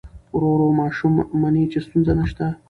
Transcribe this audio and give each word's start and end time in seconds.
ورو 0.35 0.47
ورو 0.53 0.67
ماشوم 0.81 1.13
مني 1.41 1.63
چې 1.71 1.79
ستونزه 1.85 2.13
نشته. 2.19 2.45